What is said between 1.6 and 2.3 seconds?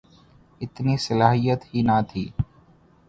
ہی نہ تھی۔